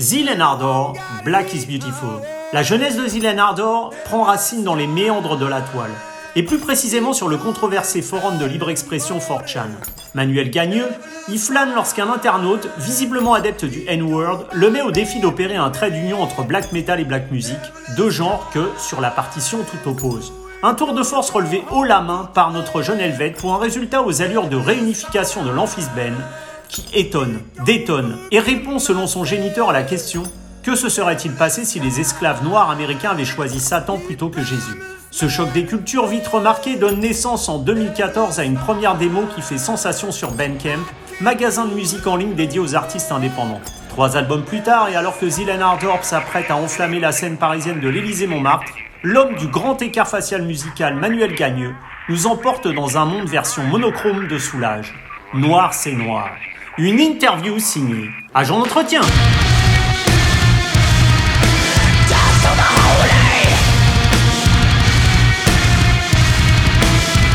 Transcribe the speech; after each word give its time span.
Zilen 0.00 0.40
Ardor, 0.40 0.94
Black 1.26 1.52
is 1.52 1.66
Beautiful. 1.66 2.22
La 2.54 2.62
jeunesse 2.62 2.96
de 2.96 3.06
Zilen 3.06 3.38
Ardor 3.38 3.92
prend 4.06 4.22
racine 4.22 4.64
dans 4.64 4.74
les 4.74 4.86
méandres 4.86 5.36
de 5.36 5.44
la 5.44 5.60
toile, 5.60 5.90
et 6.36 6.42
plus 6.42 6.56
précisément 6.56 7.12
sur 7.12 7.28
le 7.28 7.36
controversé 7.36 8.00
forum 8.00 8.38
de 8.38 8.46
libre 8.46 8.70
expression 8.70 9.18
4chan. 9.18 9.68
Manuel 10.14 10.48
Gagneux 10.48 10.88
y 11.28 11.36
flâne 11.36 11.74
lorsqu'un 11.74 12.10
internaute, 12.10 12.66
visiblement 12.78 13.34
adepte 13.34 13.66
du 13.66 13.84
N-word, 13.86 14.46
le 14.54 14.70
met 14.70 14.80
au 14.80 14.90
défi 14.90 15.20
d'opérer 15.20 15.56
un 15.56 15.68
trait 15.68 15.90
d'union 15.90 16.22
entre 16.22 16.44
black 16.44 16.72
metal 16.72 16.98
et 16.98 17.04
black 17.04 17.30
music, 17.30 17.58
deux 17.98 18.08
genres 18.08 18.48
que, 18.54 18.70
sur 18.78 19.02
la 19.02 19.10
partition, 19.10 19.58
tout 19.58 19.90
oppose. 19.90 20.32
Un 20.62 20.72
tour 20.72 20.94
de 20.94 21.02
force 21.02 21.28
relevé 21.28 21.62
haut 21.70 21.84
la 21.84 22.00
main 22.00 22.30
par 22.32 22.52
notre 22.52 22.80
jeune 22.80 23.00
Helvète 23.00 23.36
pour 23.36 23.52
un 23.52 23.58
résultat 23.58 24.02
aux 24.02 24.22
allures 24.22 24.48
de 24.48 24.56
réunification 24.56 25.44
de 25.44 25.50
l'amphis-ben 25.50 26.14
qui 26.70 26.84
étonne, 26.94 27.40
détonne 27.64 28.16
et 28.30 28.38
répond 28.38 28.78
selon 28.78 29.06
son 29.06 29.24
géniteur 29.24 29.70
à 29.70 29.72
la 29.72 29.82
question 29.82 30.22
que 30.62 30.76
se 30.76 30.88
serait-il 30.88 31.32
passé 31.32 31.64
si 31.64 31.80
les 31.80 32.00
esclaves 32.00 32.44
noirs 32.44 32.70
américains 32.70 33.10
avaient 33.10 33.24
choisi 33.24 33.58
Satan 33.60 33.98
plutôt 33.98 34.28
que 34.28 34.42
Jésus? 34.42 34.80
Ce 35.10 35.26
choc 35.26 35.52
des 35.52 35.64
cultures 35.64 36.06
vite 36.06 36.28
remarqué 36.28 36.76
donne 36.76 37.00
naissance 37.00 37.48
en 37.48 37.58
2014 37.58 38.38
à 38.38 38.44
une 38.44 38.56
première 38.56 38.94
démo 38.96 39.22
qui 39.34 39.42
fait 39.42 39.58
sensation 39.58 40.12
sur 40.12 40.30
Bandcamp, 40.30 40.78
magasin 41.20 41.64
de 41.64 41.74
musique 41.74 42.06
en 42.06 42.16
ligne 42.16 42.34
dédié 42.34 42.60
aux 42.60 42.76
artistes 42.76 43.10
indépendants. 43.10 43.60
Trois 43.88 44.16
albums 44.16 44.44
plus 44.44 44.60
tard, 44.60 44.88
et 44.88 44.94
alors 44.94 45.18
que 45.18 45.28
Zilan 45.28 45.60
Ardorp 45.60 46.04
s'apprête 46.04 46.50
à 46.50 46.56
enflammer 46.56 47.00
la 47.00 47.10
scène 47.10 47.38
parisienne 47.38 47.80
de 47.80 47.88
l'Élysée-Montmartre, 47.88 48.72
l'homme 49.02 49.34
du 49.34 49.48
grand 49.48 49.82
écart 49.82 50.08
facial 50.08 50.42
musical 50.42 50.94
Manuel 50.94 51.34
Gagneux 51.34 51.74
nous 52.08 52.28
emporte 52.28 52.68
dans 52.68 52.98
un 52.98 53.06
monde 53.06 53.28
version 53.28 53.64
monochrome 53.64 54.28
de 54.28 54.38
Soulage. 54.38 54.94
Noir, 55.34 55.74
c'est 55.74 55.92
noir. 55.92 56.28
Une 56.82 56.98
interview 56.98 57.58
signée 57.58 58.08
Agent 58.32 58.58
d'entretien. 58.58 59.02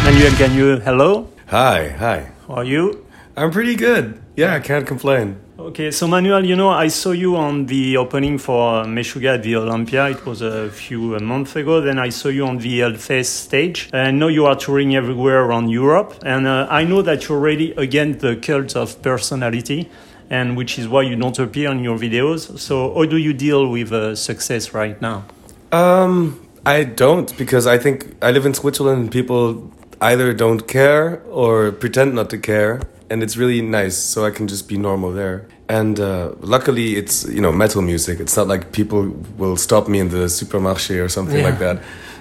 Manuel 0.03 0.33
Gagneux, 0.39 0.81
hello. 0.83 1.29
Hi, 1.51 1.91
hi. 1.99 2.21
How 2.47 2.55
are 2.55 2.65
you? 2.65 3.05
I'm 3.37 3.51
pretty 3.51 3.75
good. 3.75 4.19
Yeah, 4.35 4.55
I 4.55 4.59
can't 4.61 4.87
complain. 4.87 5.35
Okay, 5.57 5.89
so 5.89 6.05
Manuel, 6.05 6.45
you 6.45 6.57
know, 6.57 6.69
I 6.69 6.89
saw 6.89 7.11
you 7.11 7.37
on 7.37 7.65
the 7.67 7.95
opening 7.95 8.37
for 8.37 8.83
Meshuggah 8.83 9.35
at 9.35 9.43
the 9.43 9.55
Olympia. 9.55 10.09
It 10.09 10.25
was 10.25 10.41
a 10.41 10.69
few 10.69 11.17
months 11.21 11.55
ago. 11.55 11.79
Then 11.79 11.97
I 11.97 12.09
saw 12.09 12.27
you 12.27 12.45
on 12.45 12.57
the 12.57 12.79
Hellfest 12.81 13.27
stage. 13.27 13.89
I 13.93 14.11
know 14.11 14.27
you 14.27 14.45
are 14.47 14.57
touring 14.57 14.97
everywhere 14.97 15.45
around 15.45 15.69
Europe, 15.69 16.13
and 16.25 16.45
uh, 16.45 16.67
I 16.69 16.83
know 16.83 17.01
that 17.03 17.29
you're 17.29 17.39
really 17.39 17.71
against 17.77 18.19
the 18.19 18.35
cult 18.35 18.75
of 18.75 19.01
personality, 19.01 19.89
and 20.29 20.57
which 20.57 20.77
is 20.77 20.89
why 20.89 21.03
you 21.03 21.15
don't 21.15 21.39
appear 21.39 21.71
in 21.71 21.85
your 21.85 21.97
videos. 21.97 22.59
So, 22.59 22.93
how 22.93 23.05
do 23.05 23.15
you 23.15 23.31
deal 23.31 23.65
with 23.69 23.93
uh, 23.93 24.13
success 24.15 24.73
right 24.73 25.01
now? 25.01 25.23
Um, 25.71 26.45
I 26.65 26.83
don't 26.83 27.35
because 27.37 27.65
I 27.65 27.77
think 27.77 28.13
I 28.21 28.31
live 28.31 28.45
in 28.45 28.53
Switzerland 28.53 29.03
and 29.03 29.11
people 29.11 29.71
either 30.01 30.33
don't 30.33 30.67
care 30.67 31.21
or 31.29 31.71
pretend 31.71 32.13
not 32.13 32.29
to 32.31 32.37
care 32.37 32.81
and 33.09 33.21
it's 33.23 33.37
really 33.37 33.61
nice 33.61 33.95
so 33.97 34.25
i 34.25 34.31
can 34.31 34.47
just 34.47 34.67
be 34.67 34.77
normal 34.77 35.11
there. 35.11 35.45
And 35.67 35.99
uh, 35.99 36.33
luckily 36.41 36.95
it's 36.95 37.25
you 37.27 37.41
know 37.41 37.51
metal 37.51 37.81
music. 37.81 38.19
It's 38.19 38.37
not 38.37 38.47
like 38.47 38.71
people 38.71 39.01
will 39.37 39.57
stop 39.57 39.87
me 39.87 39.97
in 39.99 40.09
the 40.09 40.27
supermarché 40.29 41.03
or 41.03 41.09
something 41.09 41.39
Yeah. 41.39 41.49
like 41.49 41.59
that. 41.59 41.77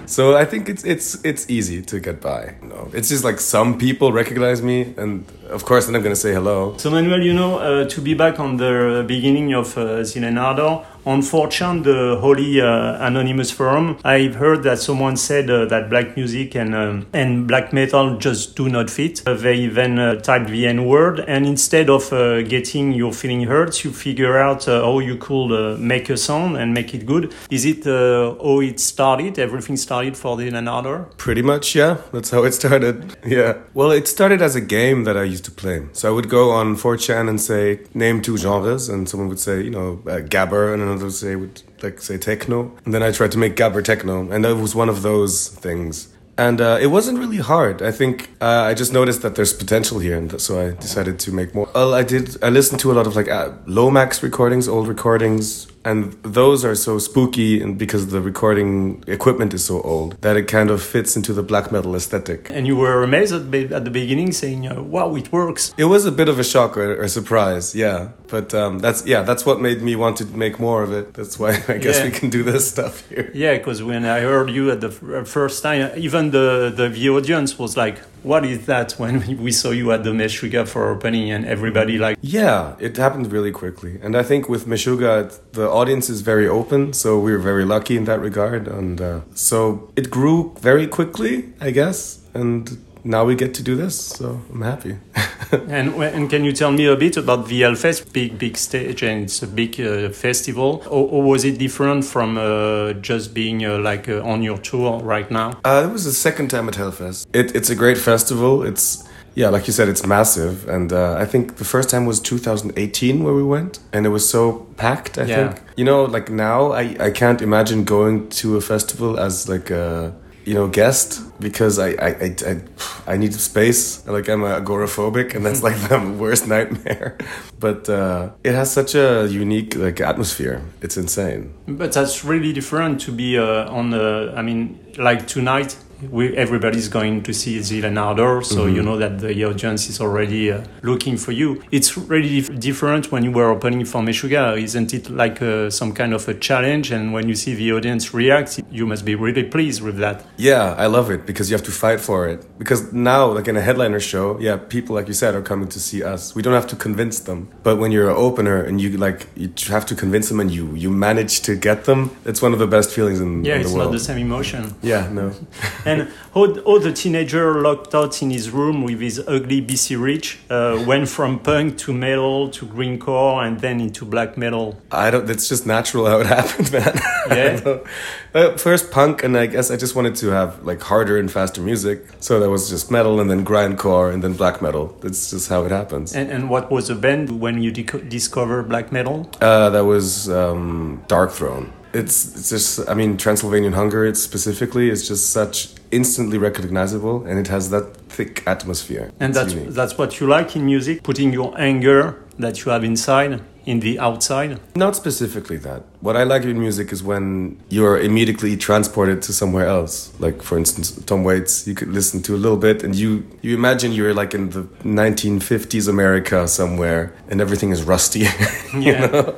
So 0.07 0.35
i 0.43 0.45
think 0.45 0.67
it's 0.69 0.83
it's 0.93 1.07
it's 1.23 1.43
easy 1.49 1.81
to 1.91 1.99
get 1.99 2.17
by 2.21 2.41
you 2.61 2.67
know. 2.69 2.83
It's 2.97 3.09
just 3.09 3.23
like 3.23 3.39
some 3.39 3.77
people 3.77 4.07
recognize 4.21 4.61
me 4.61 4.77
and 5.01 5.25
of 5.57 5.61
course 5.65 5.85
then 5.85 5.95
i'm 5.95 6.03
gonna 6.03 6.15
say 6.27 6.33
hello. 6.33 6.57
So, 6.77 6.89
Manuel, 6.89 7.21
you 7.29 7.33
know, 7.33 7.51
uh, 7.59 7.85
to 7.93 8.01
be 8.01 8.13
back 8.15 8.39
on 8.39 8.57
the 8.57 9.03
beginning 9.07 9.53
of 9.53 9.77
uh, 9.77 10.03
Zeal 10.03 10.25
& 10.37 10.45
Ardor, 10.47 10.85
on 11.05 11.21
4chan, 11.21 11.83
the 11.83 12.17
Holy 12.19 12.59
uh, 12.59 13.05
Anonymous 13.05 13.51
Forum, 13.51 13.97
I've 14.03 14.35
heard 14.35 14.63
that 14.63 14.79
someone 14.79 15.15
said 15.17 15.49
uh, 15.49 15.65
that 15.65 15.89
black 15.89 16.15
music 16.15 16.55
and, 16.55 16.73
um, 16.73 17.05
and 17.13 17.47
black 17.47 17.71
metal 17.73 18.17
just 18.17 18.55
do 18.55 18.69
not 18.69 18.89
fit. 18.89 19.21
Uh, 19.27 19.35
they 19.35 19.67
then 19.67 20.21
typed 20.21 20.49
the 20.49 20.65
N 20.65 20.85
word, 20.85 21.19
and 21.19 21.45
instead 21.45 21.89
of 21.89 22.09
getting 22.47 22.91
your 22.91 23.13
feeling 23.13 23.43
hurt, 23.43 23.83
you 23.83 23.91
figure 23.91 24.37
out 24.37 24.65
how 24.65 24.99
you 24.99 25.17
could 25.17 25.79
make 25.79 26.09
a 26.09 26.17
song 26.17 26.57
and 26.57 26.73
make 26.73 26.93
it 26.93 27.05
good. 27.05 27.33
Is 27.49 27.65
it 27.65 27.85
how 27.85 28.59
it 28.61 28.79
started? 28.79 29.37
Everything 29.37 29.77
started 29.77 30.17
for 30.17 30.37
Zeal 30.37 30.55
& 30.55 30.67
Ardor? 30.67 31.05
Pretty 31.17 31.41
much, 31.41 31.75
yeah. 31.75 31.97
That's 32.11 32.31
how 32.31 32.43
it 32.43 32.53
started. 32.53 33.15
Yeah. 33.25 33.57
Well, 33.73 33.91
it 33.91 34.07
started 34.07 34.41
as 34.41 34.55
a 34.55 34.61
game 34.61 35.03
that 35.05 35.17
I 35.17 35.23
used 35.23 35.45
to 35.45 35.51
play. 35.51 35.87
So 35.93 36.07
I 36.07 36.11
would 36.11 36.29
go 36.29 36.51
on 36.51 36.75
4chan 36.75 37.27
and 37.27 37.41
say, 37.41 37.79
name 37.93 38.21
two 38.21 38.37
genres, 38.37 38.87
and 38.87 39.09
someone 39.09 39.29
would 39.29 39.39
say, 39.39 39.63
you 39.63 39.71
know, 39.71 39.99
uh, 40.05 40.19
gabber, 40.19 40.73
and 40.73 40.94
another 40.95 41.05
would 41.05 41.13
say, 41.13 41.35
would 41.35 41.61
like 41.83 42.01
say 42.01 42.17
techno. 42.17 42.71
And 42.85 42.93
then 42.93 43.03
I 43.03 43.11
tried 43.11 43.31
to 43.33 43.37
make 43.37 43.55
gabber 43.55 43.83
techno, 43.83 44.29
and 44.31 44.43
that 44.45 44.55
was 44.55 44.75
one 44.75 44.89
of 44.89 45.01
those 45.01 45.49
things. 45.49 46.09
And 46.37 46.59
uh, 46.59 46.77
it 46.81 46.87
wasn't 46.87 47.19
really 47.19 47.37
hard. 47.37 47.81
I 47.81 47.91
think 47.91 48.29
uh, 48.41 48.63
I 48.69 48.73
just 48.73 48.91
noticed 48.91 49.21
that 49.21 49.35
there's 49.35 49.53
potential 49.53 49.99
here, 49.99 50.17
and 50.17 50.39
so 50.41 50.59
I 50.59 50.71
decided 50.71 51.19
to 51.19 51.31
make 51.31 51.55
more. 51.55 51.69
Well, 51.73 51.93
I 51.93 52.03
did. 52.03 52.43
I 52.43 52.49
listened 52.49 52.81
to 52.81 52.91
a 52.91 52.93
lot 52.93 53.07
of 53.07 53.15
like 53.15 53.29
uh, 53.29 53.51
Lomax 53.65 54.21
recordings, 54.21 54.67
old 54.67 54.87
recordings, 54.87 55.67
and 55.85 56.13
those 56.23 56.65
are 56.65 56.75
so 56.75 56.97
spooky, 56.99 57.61
and 57.61 57.77
because 57.77 58.07
the 58.07 58.19
recording 58.19 59.03
equipment 59.07 59.53
is 59.53 59.63
so 59.63 59.81
old 59.81 60.19
that 60.21 60.35
it 60.35 60.47
kind 60.47 60.69
of 60.69 60.81
fits 60.81 61.15
into 61.15 61.31
the 61.31 61.43
black 61.43 61.71
metal 61.71 61.95
aesthetic. 61.95 62.49
And 62.49 62.65
you 62.67 62.75
were 62.75 63.03
amazed 63.03 63.33
at, 63.33 63.83
the 63.85 63.91
beginning, 63.91 64.31
saying, 64.31 64.67
uh, 64.67 64.81
wow, 64.81 65.15
it 65.15 65.31
works. 65.31 65.73
It 65.77 65.85
was 65.85 66.05
a 66.05 66.11
bit 66.11 66.27
of 66.27 66.39
a 66.39 66.43
shock 66.43 66.75
or 66.75 67.01
a 67.01 67.07
surprise, 67.07 67.75
yeah. 67.75 68.09
But 68.27 68.53
um, 68.53 68.79
that's 68.79 69.05
yeah, 69.05 69.21
that's 69.21 69.45
what 69.45 69.61
made 69.61 69.81
me 69.81 69.95
want 69.95 70.17
to 70.17 70.25
make 70.25 70.59
more 70.59 70.81
of 70.83 70.91
it. 70.91 71.13
That's 71.13 71.37
why 71.39 71.51
I 71.67 71.77
guess 71.77 71.97
Yeah. 71.99 72.05
we 72.05 72.11
can 72.11 72.29
do 72.29 72.41
this 72.43 72.67
stuff 72.67 73.07
here. 73.09 73.31
Yeah, 73.33 73.57
because 73.57 73.83
when 73.83 74.03
I 74.05 74.21
heard 74.21 74.49
you 74.49 74.71
at 74.71 74.81
the 74.81 74.87
uh, 74.89 75.23
first 75.23 75.61
time, 75.63 75.91
even 75.95 76.31
the, 76.31 76.73
the, 76.75 76.89
the 76.89 77.09
audience 77.09 77.59
was 77.59 77.77
like, 77.77 77.97
what 78.25 78.43
is 78.43 78.65
that 78.65 78.93
when 78.93 79.37
we 79.45 79.51
saw 79.51 79.69
you 79.69 79.91
at 79.91 80.03
the 80.03 80.11
Meshuggah 80.11 80.67
for 80.67 80.89
opening 80.89 81.31
and 81.31 81.45
everybody 81.45 81.97
like, 81.97 82.17
Yeah, 82.21 82.75
it 82.79 82.97
happened 82.97 83.31
really 83.31 83.51
quickly, 83.51 83.99
and 84.01 84.15
I 84.15 84.23
think 84.23 84.49
with 84.49 84.65
Meshuggah, 84.65 85.39
the 85.53 85.69
audience 85.69 86.09
is 86.09 86.21
very 86.21 86.47
open, 86.47 86.93
so 86.93 87.19
we 87.19 87.31
were 87.31 87.45
very 87.51 87.65
lucky 87.65 87.95
in 87.95 88.05
that 88.05 88.19
regard, 88.19 88.67
and 88.67 88.99
uh, 88.99 89.21
so 89.33 89.91
it 89.95 90.09
grew 90.09 90.55
very 90.59 90.87
quickly, 90.87 91.53
I 91.61 91.71
guess, 91.71 92.21
and 92.33 92.77
now 93.05 93.23
we 93.23 93.35
get 93.35 93.53
to 93.53 93.63
do 93.63 93.75
this, 93.75 93.95
so 93.95 94.41
I'm 94.51 94.61
happy. 94.63 94.97
and, 95.51 95.93
and 95.93 96.29
can 96.29 96.43
you 96.43 96.51
tell 96.51 96.71
me 96.71 96.85
a 96.87 96.95
bit 96.95 97.17
about 97.17 97.47
the 97.47 97.61
Hellfest, 97.61 98.11
big, 98.11 98.37
big 98.39 98.57
stage 98.57 99.03
and 99.03 99.23
it's 99.23 99.41
a 99.43 99.47
big 99.47 99.79
uh, 99.79 100.09
festival. 100.09 100.83
Or, 100.87 101.07
or 101.09 101.23
was 101.23 101.45
it 101.45 101.59
different 101.59 102.03
from 102.03 102.37
uh, 102.37 102.93
just 102.93 103.33
being 103.33 103.63
uh, 103.63 103.77
like 103.77 104.09
uh, 104.09 104.21
on 104.23 104.41
your 104.41 104.57
tour 104.57 104.99
right 105.03 105.29
now? 105.29 105.59
Uh, 105.63 105.85
it 105.87 105.91
was 105.93 106.03
the 106.05 106.11
second 106.11 106.49
time 106.49 106.67
at 106.67 106.73
Hellfest. 106.73 107.27
It, 107.33 107.55
it's 107.55 107.69
a 107.69 107.75
great 107.75 107.97
festival. 107.97 108.63
It's 108.63 109.07
yeah, 109.35 109.49
like 109.49 109.67
you 109.67 109.73
said, 109.73 109.89
it's 109.89 110.05
massive, 110.05 110.65
and 110.69 110.93
uh, 110.93 111.15
I 111.19 111.25
think 111.25 111.57
the 111.57 111.65
first 111.65 111.89
time 111.89 112.05
was 112.05 112.21
2018 112.21 113.21
where 113.21 113.33
we 113.33 113.43
went, 113.43 113.79
and 113.91 114.05
it 114.05 114.09
was 114.09 114.27
so 114.29 114.65
packed. 114.77 115.17
I 115.17 115.25
Yeah. 115.25 115.35
think 115.51 115.61
you 115.75 115.83
know, 115.83 116.05
like 116.05 116.31
now, 116.31 116.71
I 116.71 116.95
I 117.01 117.11
can't 117.11 117.41
imagine 117.41 117.83
going 117.83 118.29
to 118.41 118.55
a 118.55 118.61
festival 118.61 119.19
as 119.19 119.49
like 119.49 119.69
a 119.69 120.13
you 120.45 120.53
know 120.53 120.67
guest 120.67 121.21
because 121.39 121.79
I 121.79 121.89
I 121.89 122.09
I, 122.25 122.35
I, 122.47 123.13
I 123.13 123.17
need 123.17 123.33
space. 123.33 124.05
Like 124.07 124.29
I'm 124.29 124.41
agoraphobic, 124.41 125.35
and 125.35 125.45
that's 125.45 125.63
like 125.63 125.77
the 125.89 125.99
worst 126.19 126.47
nightmare. 126.47 127.17
But 127.57 127.89
uh, 127.89 128.31
it 128.43 128.53
has 128.53 128.71
such 128.71 128.95
a 128.95 129.27
unique 129.27 129.75
like 129.75 129.99
atmosphere. 130.01 130.61
It's 130.81 130.97
insane. 130.97 131.53
But 131.67 131.93
that's 131.93 132.23
really 132.23 132.53
different 132.53 133.01
to 133.01 133.11
be 133.11 133.37
uh, 133.37 133.71
on 133.71 133.89
the. 133.91 134.33
I 134.35 134.41
mean, 134.41 134.77
like 134.97 135.25
tonight, 135.25 135.77
we, 136.11 136.35
everybody's 136.35 136.87
going 136.87 137.23
to 137.23 137.33
see 137.33 137.61
Zeal 137.61 137.85
& 137.97 137.97
Ardor, 137.97 138.43
so 138.43 138.65
you 138.65 138.81
know 138.81 138.97
that 138.97 139.19
the 139.19 139.43
audience 139.45 139.89
is 139.89 139.99
already 140.01 140.51
uh, 140.51 140.63
looking 140.81 141.17
for 141.17 141.31
you. 141.31 141.61
It's 141.71 141.97
really 141.97 142.29
dif- 142.41 142.59
different 142.59 143.11
when 143.11 143.23
you 143.23 143.31
were 143.31 143.49
opening 143.49 143.85
for 143.85 144.01
Meshuggah, 144.01 144.61
isn't 144.61 144.93
it? 144.93 145.09
Like 145.09 145.41
uh, 145.41 145.69
some 145.69 145.93
kind 145.93 146.13
of 146.13 146.27
a 146.27 146.33
challenge, 146.33 146.91
and 146.91 147.13
when 147.13 147.27
you 147.29 147.35
see 147.35 147.53
the 147.55 147.71
audience 147.73 148.13
react, 148.13 148.59
you 148.71 148.85
must 148.85 149.05
be 149.05 149.15
really 149.15 149.43
pleased 149.43 149.81
with 149.81 149.97
that. 149.97 150.25
Yeah, 150.37 150.75
I 150.77 150.87
love 150.87 151.09
it 151.11 151.25
because 151.25 151.49
you 151.49 151.55
have 151.55 151.65
to 151.65 151.71
fight 151.71 151.99
for 152.01 152.27
it. 152.27 152.45
Because 152.57 152.91
now, 152.93 153.25
like 153.31 153.47
in 153.47 153.57
a 153.57 153.61
headliner 153.61 153.99
show, 153.99 154.39
yeah, 154.39 154.57
people 154.57 154.95
like 154.95 155.07
you 155.07 155.13
said 155.13 155.35
are 155.35 155.41
coming 155.41 155.67
to 155.69 155.79
see 155.79 156.03
us. 156.03 156.35
We 156.35 156.41
don't 156.41 156.53
have 156.53 156.67
to 156.67 156.75
convince 156.75 157.19
them. 157.19 157.49
But 157.63 157.77
when 157.77 157.91
you're 157.91 158.09
an 158.09 158.15
opener 158.17 158.61
and 158.61 158.79
you 158.81 158.97
like 158.97 159.27
you 159.35 159.49
have 159.69 159.85
to 159.87 159.95
convince 159.95 160.29
them 160.29 160.39
and 160.39 160.51
you 160.51 160.73
you 160.75 160.89
manage 160.89 161.41
to 161.41 161.55
get 161.55 161.85
them, 161.85 162.11
it's 162.25 162.41
one 162.41 162.53
of 162.53 162.59
the 162.59 162.67
best 162.67 162.91
feelings 162.91 163.19
in, 163.19 163.43
Yeah, 163.43 163.55
in 163.55 163.63
the 163.63 163.67
world. 163.69 163.75
Yeah, 163.77 163.83
it's 163.83 163.85
not 163.85 163.91
the 163.91 163.99
same 163.99 164.17
emotion. 164.17 164.73
Yeah, 164.81 165.09
no. 165.11 165.31
And 166.01 166.11
how, 166.33 166.53
how 166.63 166.79
the 166.79 166.91
teenager 166.93 167.61
locked 167.61 167.93
out 167.95 168.21
in 168.21 168.29
his 168.29 168.51
room 168.51 168.83
with 168.83 168.99
his 168.99 169.19
ugly 169.19 169.61
BC 169.61 170.01
Rich 170.01 170.39
uh, 170.49 170.83
went 170.87 171.09
from 171.09 171.39
punk 171.39 171.77
to 171.79 171.93
metal 171.93 172.49
to 172.49 172.65
grindcore 172.65 173.45
and 173.45 173.59
then 173.59 173.79
into 173.79 174.05
black 174.05 174.37
metal. 174.37 174.79
I 174.91 175.11
don't. 175.11 175.29
It's 175.29 175.47
just 175.47 175.65
natural 175.65 176.05
how 176.07 176.19
it 176.19 176.25
happened, 176.37 176.71
man. 176.71 176.99
Yeah. 177.29 177.77
uh, 178.33 178.57
first 178.57 178.91
punk, 178.91 179.23
and 179.23 179.37
I 179.37 179.45
guess 179.45 179.71
I 179.71 179.77
just 179.77 179.95
wanted 179.95 180.15
to 180.17 180.27
have 180.29 180.63
like 180.63 180.81
harder 180.81 181.17
and 181.17 181.31
faster 181.31 181.61
music. 181.61 182.05
So 182.19 182.39
that 182.39 182.49
was 182.49 182.69
just 182.69 182.91
metal, 182.91 183.19
and 183.19 183.29
then 183.29 183.45
grindcore, 183.45 184.13
and 184.13 184.23
then 184.23 184.33
black 184.33 184.61
metal. 184.61 184.97
That's 185.01 185.29
just 185.31 185.49
how 185.49 185.63
it 185.65 185.71
happens. 185.71 186.15
And, 186.15 186.29
and 186.29 186.49
what 186.49 186.71
was 186.71 186.87
the 186.87 186.95
band 186.95 187.39
when 187.39 187.61
you 187.61 187.71
discover 187.71 188.63
black 188.63 188.91
metal? 188.91 189.29
Uh, 189.41 189.69
that 189.69 189.85
was 189.85 190.29
um, 190.29 191.03
Darkthrone. 191.07 191.71
It's, 191.93 192.35
it's 192.35 192.49
just, 192.49 192.89
I 192.89 192.93
mean, 192.93 193.15
Transylvanian 193.15 193.73
Hunger, 193.73 194.05
it's 194.05 194.21
specifically, 194.21 194.89
is 194.89 195.07
just 195.07 195.29
such 195.29 195.73
instantly 195.95 196.37
recognizable 196.37 197.23
and 197.27 197.39
it 197.39 197.47
has 197.47 197.69
that 197.69 197.85
thick 198.09 198.43
atmosphere. 198.45 199.05
And 199.19 199.29
It's 199.29 199.37
that's 199.39 199.53
unique. 199.53 199.73
that's 199.73 199.97
what 199.97 200.19
you 200.19 200.27
like 200.27 200.55
in 200.55 200.65
music, 200.65 201.03
putting 201.03 201.33
your 201.33 201.53
anger 201.59 202.15
that 202.39 202.55
you 202.65 202.71
have 202.71 202.83
inside 202.83 203.39
in 203.65 203.79
the 203.79 203.97
outside. 203.99 204.59
Not 204.75 204.95
specifically 204.95 205.57
that. 205.57 205.81
What 206.01 206.15
I 206.15 206.23
like 206.23 206.43
in 206.43 206.59
music 206.59 206.91
is 206.91 207.01
when 207.01 207.57
you're 207.69 207.97
immediately 207.99 208.55
transported 208.57 209.21
to 209.23 209.33
somewhere 209.33 209.65
else. 209.67 210.11
Like, 210.19 210.43
for 210.43 210.57
instance, 210.57 210.91
Tom 211.05 211.23
Waits, 211.23 211.65
you 211.67 211.73
could 211.73 211.87
listen 211.89 212.21
to 212.23 212.35
a 212.35 212.39
little 212.45 212.57
bit 212.57 212.83
and 212.83 212.93
you, 212.95 213.25
you 213.41 213.55
imagine 213.55 213.91
you're 213.91 214.13
like 214.13 214.35
in 214.35 214.49
the 214.51 214.63
1950s 214.83 215.87
America 215.87 216.47
somewhere 216.47 217.13
and 217.29 217.41
everything 217.41 217.71
is 217.71 217.83
rusty. 217.83 218.19
you 218.73 218.81
Yeah. 218.91 219.07
know? 219.07 219.37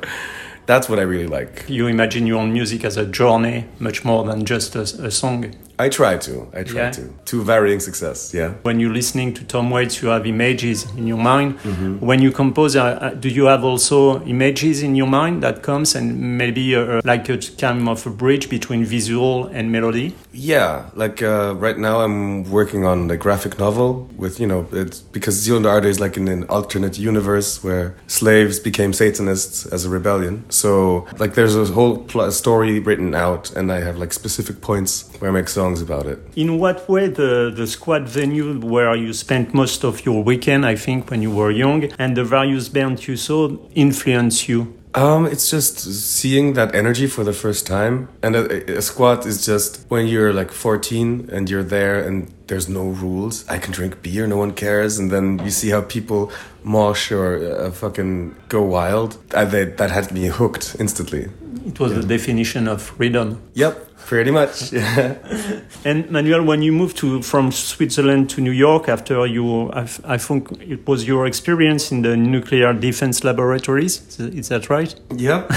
That's 0.65 0.89
what 0.89 0.99
I 0.99 1.03
really 1.03 1.27
like. 1.27 1.63
You 1.69 1.87
imagine 1.87 2.27
your 2.27 2.39
own 2.41 2.51
music 2.51 2.83
as 2.83 2.97
a 2.97 3.05
journey, 3.05 3.65
much 3.79 4.03
more 4.03 4.25
than 4.25 4.43
just 4.43 4.75
a, 4.75 4.81
a 4.81 5.11
song. 5.11 5.53
I 5.79 5.89
try 5.89 6.17
to. 6.17 6.47
I 6.55 6.63
try 6.63 6.81
Yeah. 6.81 6.91
to. 6.91 7.01
To 7.25 7.43
varying 7.43 7.79
success, 7.79 8.33
yeah. 8.33 8.53
When 8.63 8.79
you're 8.79 8.93
listening 8.93 9.33
to 9.35 9.43
Tom 9.45 9.69
Waits, 9.69 10.01
you 10.01 10.09
have 10.09 10.25
images 10.25 10.87
in 10.97 11.05
your 11.07 11.19
mind. 11.19 11.59
Mm-hmm. 11.59 11.99
When 12.05 12.19
you 12.21 12.31
compose, 12.31 12.75
uh, 12.75 12.83
uh, 12.83 13.09
do 13.13 13.29
you 13.29 13.45
have 13.45 13.63
also 13.63 14.21
images 14.25 14.81
in 14.81 14.95
your 14.95 15.07
mind 15.07 15.43
that 15.43 15.61
comes 15.61 15.95
and 15.95 16.37
maybe 16.37 16.75
uh, 16.75 17.01
like 17.03 17.29
a 17.29 17.37
kind 17.59 17.87
of 17.87 18.07
a 18.07 18.09
bridge 18.09 18.49
between 18.49 18.85
visual 18.85 19.45
and 19.53 19.71
melody? 19.71 20.15
Yeah, 20.33 20.85
like 20.95 21.21
uh, 21.21 21.53
right 21.65 21.77
now 21.77 22.01
I'm 22.01 22.49
working 22.49 22.85
on 22.85 23.07
the 23.07 23.17
graphic 23.17 23.59
novel 23.59 24.09
with, 24.17 24.39
you 24.39 24.47
know, 24.47 24.65
it's 24.71 24.99
because 24.99 25.47
Art 25.65 25.85
is 25.85 25.99
like 25.99 26.17
in 26.17 26.27
an 26.27 26.43
alternate 26.49 26.97
universe 26.97 27.63
where 27.63 27.93
slaves 28.07 28.59
became 28.59 28.93
Satanists 28.93 29.65
as 29.67 29.85
a 29.85 29.89
rebellion. 29.89 30.43
So, 30.49 31.05
like, 31.19 31.33
there's 31.35 31.55
a 31.55 31.65
whole 31.65 31.97
pl- 31.99 32.31
story 32.31 32.79
written 32.79 33.13
out, 33.13 33.51
and 33.55 33.71
I 33.71 33.81
have 33.81 33.97
like 33.97 34.13
specific 34.13 34.61
points 34.61 35.09
where 35.19 35.29
I 35.29 35.33
make 35.33 35.49
songs 35.49 35.66
about 35.75 36.05
it. 36.05 36.19
In 36.35 36.59
what 36.59 36.87
way 36.89 37.07
the, 37.07 37.51
the 37.55 37.67
squad 37.67 38.07
venue 38.07 38.59
where 38.59 38.95
you 38.95 39.13
spent 39.13 39.53
most 39.53 39.83
of 39.83 40.05
your 40.05 40.23
weekend, 40.23 40.65
I 40.65 40.75
think, 40.75 41.09
when 41.09 41.21
you 41.21 41.31
were 41.31 41.51
young, 41.51 41.85
and 41.99 42.15
the 42.15 42.23
various 42.23 42.69
bands 42.69 43.07
you 43.07 43.17
saw 43.17 43.57
influence 43.75 44.47
you? 44.47 44.73
Um, 44.93 45.25
it's 45.25 45.49
just 45.51 45.79
seeing 45.79 46.53
that 46.53 46.73
energy 46.73 47.07
for 47.07 47.23
the 47.23 47.33
first 47.33 47.67
time, 47.67 48.09
and 48.23 48.35
a, 48.35 48.77
a 48.77 48.81
squat 48.81 49.25
is 49.25 49.45
just 49.45 49.85
when 49.89 50.07
you're 50.07 50.33
like 50.33 50.51
14 50.51 51.29
and 51.31 51.49
you're 51.49 51.63
there 51.63 51.99
and 51.99 52.33
there's 52.47 52.67
no 52.69 52.85
rules. 52.85 53.47
I 53.49 53.57
can 53.59 53.73
drink 53.73 54.01
beer, 54.01 54.27
no 54.27 54.37
one 54.37 54.53
cares, 54.53 54.97
and 54.97 55.11
then 55.11 55.39
you 55.43 55.51
see 55.51 55.69
how 55.69 55.81
people 55.81 56.31
mosh 56.63 57.11
or 57.11 57.37
uh, 57.37 57.71
fucking 57.71 58.35
go 58.49 58.61
wild. 58.63 59.17
I, 59.33 59.45
they, 59.45 59.65
that 59.65 59.91
had 59.91 60.11
me 60.11 60.27
hooked 60.27 60.75
instantly. 60.79 61.29
It 61.65 61.79
was 61.79 61.93
the 61.93 62.03
definition 62.03 62.67
of 62.67 62.81
freedom. 62.81 63.41
Yep, 63.53 63.97
pretty 64.07 64.31
much. 64.31 64.71
Yeah. 64.71 65.15
And 65.85 66.09
Manuel, 66.09 66.43
when 66.43 66.61
you 66.61 66.73
moved 66.73 66.97
to 66.97 67.21
from 67.21 67.51
Switzerland 67.51 68.29
to 68.31 68.41
New 68.41 68.51
York 68.51 68.89
after 68.89 69.25
you, 69.25 69.71
I, 69.71 69.87
I 70.03 70.17
think 70.17 70.51
it 70.61 70.85
was 70.87 71.07
your 71.07 71.25
experience 71.27 71.91
in 71.91 72.01
the 72.01 72.17
nuclear 72.17 72.73
defense 72.73 73.23
laboratories. 73.23 74.19
Is, 74.19 74.49
that 74.49 74.69
right? 74.69 74.93
Yep. 75.15 75.51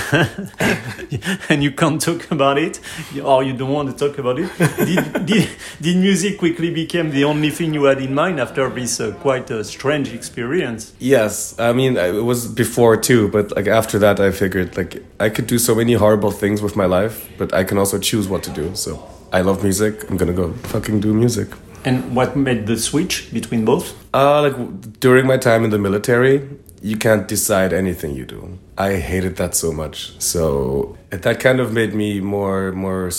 and 1.49 1.63
you 1.65 1.73
can't 1.73 2.01
talk 2.01 2.31
about 2.31 2.59
it, 2.59 2.81
or 3.25 3.43
you 3.43 3.55
don't 3.55 3.73
want 3.73 3.91
to 3.91 4.09
talk 4.09 4.19
about 4.19 4.39
it. 4.39 4.51
Did, 4.77 5.27
did, 5.27 5.49
did 5.81 5.97
music 5.97 6.39
quickly 6.39 6.71
become 6.83 7.11
the 7.11 7.25
only 7.25 7.51
thing 7.51 7.75
you 7.75 7.85
had 7.85 8.01
in 8.01 8.15
mind 8.15 8.37
after 8.41 8.69
this 8.69 9.01
uh, 9.01 9.13
quite 9.21 9.51
uh, 9.51 9.63
strange 9.63 10.09
experience? 10.19 10.83
Yes, 10.99 11.59
I 11.59 11.73
mean 11.73 11.93
it 11.97 12.25
was 12.33 12.41
before 12.65 12.97
too, 12.97 13.23
but 13.29 13.45
like 13.57 13.69
after 13.81 13.99
that, 14.05 14.17
I 14.21 14.31
figured 14.43 14.77
like 14.81 14.93
I 15.27 15.29
could 15.35 15.47
do 15.55 15.59
so 15.59 15.75
many 15.75 15.95
horrible 16.05 16.33
things 16.43 16.59
with 16.67 16.75
my 16.83 16.87
life, 16.99 17.17
but 17.39 17.49
I 17.61 17.63
can 17.69 17.79
also 17.79 17.99
choose 17.99 18.27
what 18.33 18.43
to 18.47 18.51
do. 18.51 18.67
So 18.75 18.91
I 19.33 19.41
love 19.49 19.63
music. 19.63 19.93
I'm 20.09 20.17
gonna 20.17 20.39
go 20.45 20.53
fucking 20.75 21.01
do 21.01 21.13
music. 21.25 21.49
And 21.85 22.15
what 22.17 22.37
made 22.37 22.67
the 22.67 22.77
switch 22.77 23.15
between 23.33 23.65
both? 23.65 23.87
Uh, 24.13 24.43
like 24.47 24.57
during 25.01 25.27
my 25.27 25.39
time 25.39 25.65
in 25.65 25.71
the 25.71 25.79
military, 25.79 26.37
you 26.83 26.97
can't 26.97 27.27
decide 27.29 27.73
anything 27.73 28.15
you 28.15 28.27
do. 28.27 28.59
I 28.77 28.97
hated 28.97 29.37
that 29.37 29.55
so 29.55 29.73
much. 29.73 29.97
So 30.19 30.97
that 31.11 31.41
kind 31.41 31.61
of 31.61 31.73
made 31.73 31.93
me 31.95 32.21
more 32.21 32.73
more 32.73 33.11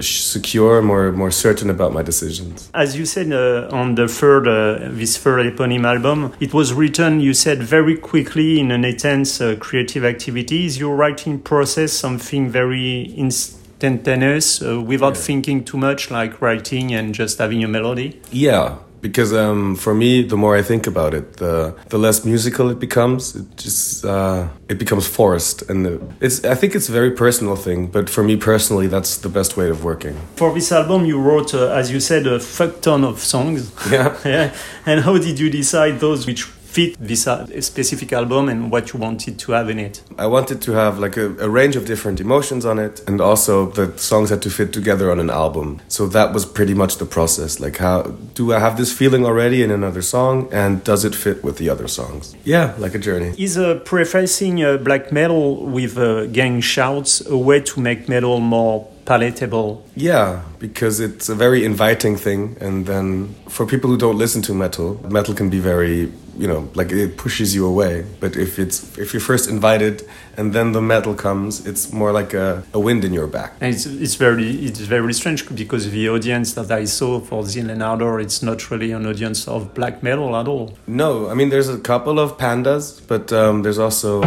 secure, 0.00 0.82
more 0.82 1.12
more 1.12 1.30
certain 1.30 1.70
about 1.70 1.92
my 1.92 2.02
decisions. 2.02 2.70
As 2.74 2.96
you 2.96 3.06
said 3.06 3.32
uh, 3.32 3.68
on 3.72 3.94
the 3.94 4.08
third, 4.08 4.46
uh, 4.46 4.88
this 4.90 5.16
third 5.16 5.46
eponym 5.46 5.84
album, 5.84 6.32
it 6.40 6.52
was 6.54 6.72
written, 6.72 7.20
you 7.20 7.34
said, 7.34 7.62
very 7.62 7.96
quickly 7.96 8.60
in 8.60 8.70
an 8.70 8.84
intense 8.84 9.40
uh, 9.40 9.56
creative 9.58 10.04
activity. 10.04 10.66
Is 10.66 10.78
your 10.78 10.96
writing 10.96 11.40
process 11.40 11.92
something 11.92 12.48
very 12.48 13.12
instantaneous 13.16 14.62
uh, 14.62 14.80
without 14.80 15.16
thinking 15.16 15.64
too 15.64 15.78
much, 15.78 16.10
like 16.10 16.40
writing 16.40 16.94
and 16.94 17.14
just 17.14 17.38
having 17.38 17.64
a 17.64 17.68
melody? 17.68 18.20
Yeah, 18.30 18.76
because 19.00 19.32
um, 19.32 19.76
for 19.76 19.94
me, 19.94 20.22
the 20.22 20.36
more 20.36 20.56
I 20.56 20.62
think 20.62 20.86
about 20.86 21.14
it, 21.14 21.34
the 21.34 21.74
the 21.88 21.98
less 21.98 22.24
musical 22.24 22.70
it 22.70 22.78
becomes. 22.78 23.34
It 23.36 23.56
just 23.56 24.04
uh, 24.04 24.48
it 24.68 24.78
becomes 24.78 25.06
forced, 25.06 25.62
and 25.70 25.86
it's. 26.20 26.44
I 26.44 26.54
think 26.54 26.74
it's 26.74 26.88
a 26.88 26.92
very 26.92 27.10
personal 27.10 27.56
thing, 27.56 27.86
but 27.86 28.10
for 28.10 28.22
me 28.22 28.36
personally, 28.36 28.88
that's 28.88 29.18
the 29.18 29.28
best 29.28 29.56
way 29.56 29.70
of 29.70 29.84
working. 29.84 30.16
For 30.36 30.52
this 30.52 30.72
album, 30.72 31.04
you 31.04 31.18
wrote, 31.20 31.54
uh, 31.54 31.68
as 31.80 31.90
you 31.90 32.00
said, 32.00 32.26
a 32.26 32.38
fuck 32.40 32.80
ton 32.80 33.04
of 33.04 33.18
songs. 33.20 33.72
Yeah. 33.90 34.16
yeah. 34.24 34.54
And 34.86 35.00
how 35.04 35.18
did 35.18 35.38
you 35.38 35.50
decide 35.50 36.00
those 36.00 36.26
which 36.26 36.46
fit 36.70 36.96
this 37.00 37.26
uh, 37.26 37.46
specific 37.60 38.12
album 38.12 38.48
and 38.48 38.70
what 38.70 38.92
you 38.92 39.00
wanted 39.00 39.38
to 39.38 39.52
have 39.52 39.68
in 39.68 39.78
it? 39.78 40.02
I 40.16 40.26
wanted 40.26 40.62
to 40.62 40.72
have 40.72 40.98
like 40.98 41.16
a, 41.16 41.26
a 41.38 41.48
range 41.48 41.76
of 41.76 41.84
different 41.84 42.20
emotions 42.20 42.64
on 42.64 42.78
it, 42.78 43.02
and 43.08 43.20
also 43.20 43.70
the 43.70 43.96
songs 43.98 44.30
had 44.30 44.40
to 44.42 44.50
fit 44.50 44.72
together 44.72 45.10
on 45.10 45.18
an 45.18 45.30
album. 45.30 45.80
So 45.88 46.06
that 46.08 46.32
was 46.32 46.46
pretty 46.46 46.74
much 46.74 46.98
the 46.98 47.06
process. 47.06 47.58
Like, 47.58 47.78
how 47.78 48.02
do 48.34 48.52
I 48.52 48.60
have 48.60 48.76
this 48.76 48.92
feeling 48.92 49.26
already 49.26 49.62
in 49.62 49.70
another 49.70 50.02
song, 50.02 50.48
and 50.52 50.84
does 50.84 51.04
it 51.04 51.14
fit 51.14 51.42
with 51.42 51.56
the 51.58 51.68
other 51.68 51.88
songs? 51.88 52.36
Yeah, 52.44 52.74
like 52.78 52.94
a 52.94 52.98
journey. 52.98 53.34
Is 53.36 53.58
uh, 53.58 53.80
prefacing 53.84 54.62
uh, 54.62 54.76
black 54.76 55.12
metal 55.12 55.66
with 55.66 55.98
uh, 55.98 56.26
gang 56.26 56.60
shouts 56.60 57.20
a 57.26 57.36
way 57.36 57.60
to 57.60 57.80
make 57.80 58.08
metal 58.08 58.38
more 58.40 58.86
palatable? 59.04 59.84
Yeah, 59.96 60.42
because 60.58 61.00
it's 61.00 61.28
a 61.28 61.34
very 61.34 61.64
inviting 61.64 62.16
thing, 62.16 62.56
and 62.60 62.86
then 62.86 63.34
for 63.48 63.66
people 63.66 63.90
who 63.90 63.96
don't 63.96 64.18
listen 64.18 64.42
to 64.42 64.54
metal, 64.54 65.00
metal 65.10 65.34
can 65.34 65.50
be 65.50 65.58
very, 65.58 66.12
you 66.36 66.46
know, 66.46 66.68
like 66.74 66.92
it 66.92 67.16
pushes 67.16 67.54
you 67.54 67.66
away. 67.66 68.04
But 68.20 68.36
if 68.36 68.58
it's 68.58 68.96
if 68.98 69.12
you're 69.12 69.20
first 69.20 69.48
invited 69.48 70.08
and 70.36 70.52
then 70.52 70.72
the 70.72 70.80
metal 70.80 71.14
comes, 71.14 71.66
it's 71.66 71.92
more 71.92 72.12
like 72.12 72.32
a, 72.34 72.62
a 72.72 72.80
wind 72.80 73.04
in 73.04 73.12
your 73.12 73.26
back. 73.26 73.52
And 73.60 73.74
it's, 73.74 73.86
it's 73.86 74.14
very 74.14 74.48
it's 74.64 74.80
very 74.80 75.12
strange 75.12 75.48
because 75.54 75.90
the 75.90 76.08
audience 76.08 76.54
that 76.54 76.70
I 76.70 76.86
saw 76.86 77.20
for 77.20 77.44
Zeal 77.44 77.70
& 77.70 77.82
Ardor, 77.82 78.20
it's 78.20 78.42
not 78.42 78.70
really 78.70 78.92
an 78.92 79.06
audience 79.06 79.48
of 79.48 79.74
black 79.74 80.02
metal 80.02 80.34
at 80.36 80.48
all. 80.48 80.78
No, 80.86 81.28
I 81.28 81.34
mean 81.34 81.50
there's 81.50 81.68
a 81.68 81.78
couple 81.78 82.18
of 82.18 82.38
pandas, 82.38 83.00
but 83.06 83.32
um, 83.32 83.62
there's 83.62 83.78
also 83.78 84.22